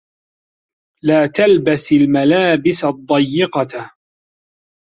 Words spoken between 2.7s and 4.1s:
الضَّيِّقَةَ.